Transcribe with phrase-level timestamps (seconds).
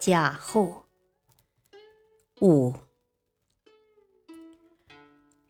[0.00, 0.86] 贾后
[2.40, 2.72] 五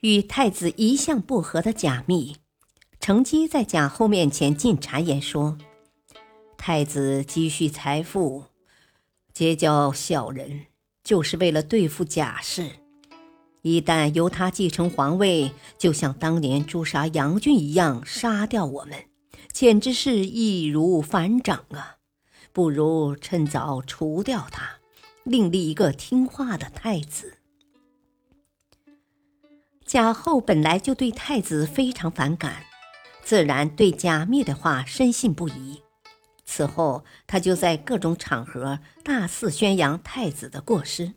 [0.01, 2.37] 与太子一向不和的贾密，
[2.99, 5.57] 乘机在贾后面前进谗言说
[6.59, 8.47] ：“太子积蓄财富，
[9.33, 10.67] 结交小人，
[11.05, 12.73] 就是为了对付贾氏。
[13.62, 19.05] 一旦由他继承皇位，就像当年诛杀杨俊一样杀掉我们，
[19.53, 21.98] 简直是易如反掌啊！”
[22.53, 24.79] 不如趁早除掉他，
[25.25, 27.39] 另立一个听话的太子。
[29.84, 32.65] 贾后本来就对太子非常反感，
[33.23, 35.83] 自然对贾密的话深信不疑。
[36.45, 41.14] 此后，他就在各种场合大肆宣扬太子的过失，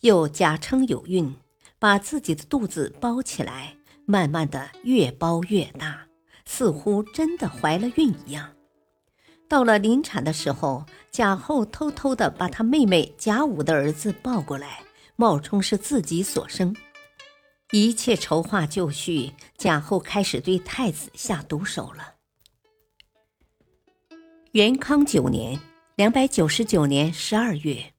[0.00, 1.34] 又假称有孕，
[1.80, 6.06] 把自己的肚子包起来，慢慢的越包越大，
[6.44, 8.52] 似乎真的怀了孕一样。
[9.50, 14.84] 到了临产的时候，贾后偷偷的把他妹妹贾武的儿子抱过来，
[15.16, 16.76] 冒充是自己所生。
[17.72, 22.14] 一切筹划就绪，贾后开始对太子下毒手了。
[24.52, 25.58] 元康九年
[25.96, 27.92] （两百九十九年）十二月，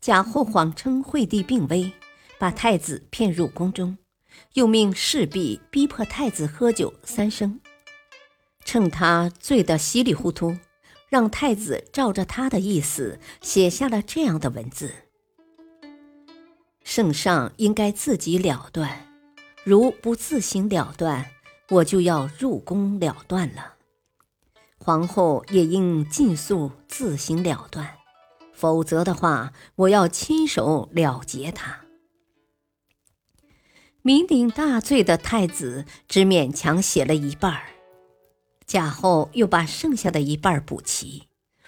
[0.00, 1.92] 贾后谎称惠帝病危，
[2.38, 3.98] 把太子骗入宫中，
[4.54, 7.60] 又命侍婢逼迫太子喝酒三升，
[8.64, 10.56] 趁他醉得稀里糊涂。
[11.10, 14.92] 让太子照着他的意思写下了这样的文字
[16.84, 19.08] ：“圣上应该自己了断，
[19.64, 21.32] 如不自行了断，
[21.68, 23.74] 我就要入宫了断了。
[24.78, 27.98] 皇后也应尽速自行了断，
[28.54, 31.80] 否则的话，我要亲手了结他。”
[34.04, 37.79] 酩酊大醉的太子只勉强写了一半儿。
[38.70, 41.24] 贾后又把剩下的一半补齐，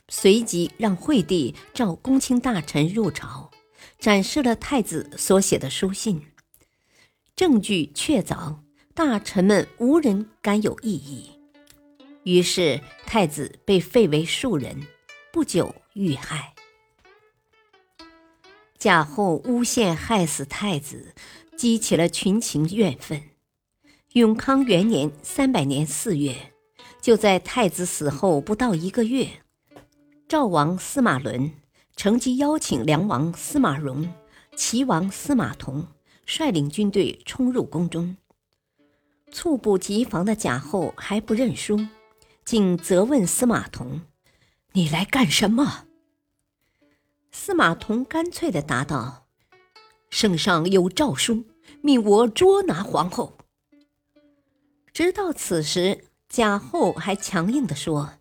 [0.07, 3.51] 随即让惠帝召公卿大臣入朝，
[3.99, 6.25] 展示了太子所写的书信，
[7.35, 8.59] 证据确凿，
[8.95, 11.33] 大臣们无人敢有异议。
[12.23, 14.87] 于是太子被废为庶人，
[15.33, 16.55] 不久遇害。
[18.79, 21.17] 贾后诬陷害死太子，
[21.57, 23.21] 激起了群情怨愤。
[24.13, 26.52] 永康元年（三百年）四月。
[27.03, 29.29] 就在太子死后不到一个月，
[30.29, 31.53] 赵王司马伦
[31.97, 34.15] 乘机邀请梁王司马荣、
[34.55, 35.89] 齐王司马同
[36.25, 38.17] 率领军队冲入宫中。
[39.33, 41.89] 猝不及防的贾后还不认输，
[42.45, 44.03] 竟责问司马同
[44.75, 45.87] ：“你来干什么？”
[47.33, 49.27] 司马同干脆地答道
[50.09, 51.47] ：“圣上有诏书，
[51.81, 53.39] 命我捉拿皇后。”
[54.95, 56.05] 直到此时。
[56.32, 58.15] 贾后还强硬地说：“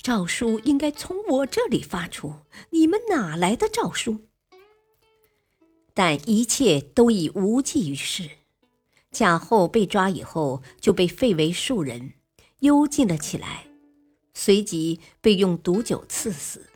[0.00, 2.36] 诏书应该从我这里发出，
[2.70, 4.20] 你们哪来的诏书？”
[5.92, 8.30] 但一切都已无济于事。
[9.10, 12.14] 贾后被抓以后，就被废为庶人，
[12.60, 13.66] 幽禁了起来，
[14.32, 16.70] 随即被用毒酒赐死。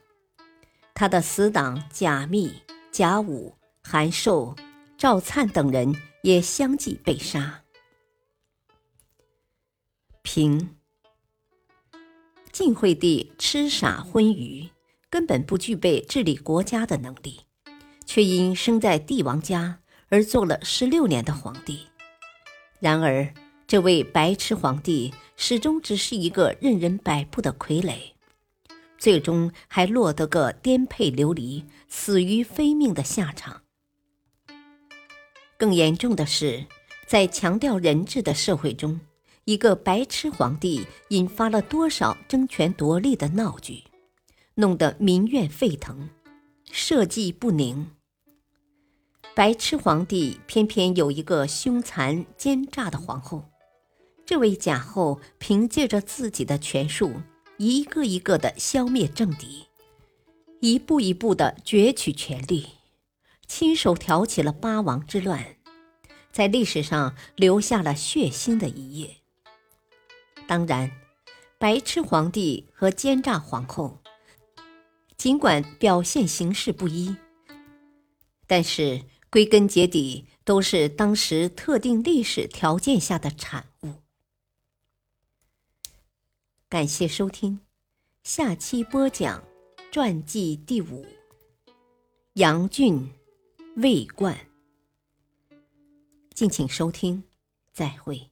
[0.93, 2.53] 他的死党贾密、
[2.93, 4.55] 贾武、韩寿、
[4.99, 7.63] 赵灿等人也相继被杀。
[10.23, 10.77] 平
[12.53, 14.69] 晋惠帝痴傻昏愚，
[15.09, 17.41] 根本不具备治理国家的能力，
[18.05, 21.87] 却因生在帝王家而做了十六年的皇帝。
[22.81, 23.33] 然而，
[23.67, 28.13] 这位白痴皇帝始终只是一个任人摆布的傀儡，
[28.99, 33.63] 最终还落得个颠沛流离、死于非命的下场。
[35.57, 36.67] 更严重的是，
[37.07, 39.01] 在强调人治的社会中。
[39.51, 43.83] 一个白痴皇帝引发了多少争权夺利的闹剧，
[44.55, 46.09] 弄得民怨沸腾，
[46.71, 47.91] 社稷不宁。
[49.35, 53.51] 白痴皇帝偏偏有一个凶残奸诈的皇后，
[54.25, 57.15] 这位贾后凭借着自己的权术，
[57.57, 59.67] 一个一个的消灭政敌，
[60.61, 62.69] 一步一步的攫取权力，
[63.49, 65.57] 亲手挑起了八王之乱，
[66.31, 69.17] 在历史上留下了血腥的一页。
[70.51, 70.91] 当然，
[71.59, 74.01] 白痴皇帝和奸诈皇后，
[75.17, 77.15] 尽管表现形式不一，
[78.49, 84.03] 但是归根结底都是当时特定历史条件下的产物。
[86.69, 87.61] 感谢收听，
[88.25, 89.45] 下期播讲
[89.93, 91.07] 传记第五：
[92.33, 93.09] 杨俊、
[93.77, 94.37] 魏冠。
[96.35, 97.23] 敬请收听，
[97.73, 98.30] 再会。